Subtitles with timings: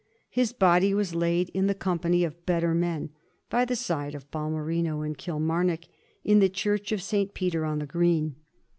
[0.31, 3.11] His body was laid in the company of better men,
[3.51, 5.83] by the side of Balmerino and Kilmarnock,
[6.23, 7.35] in the Church of St.
[7.35, 8.35] Peter on the Green.